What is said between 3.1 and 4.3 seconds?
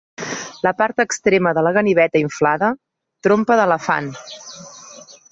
Trompa d'elefant.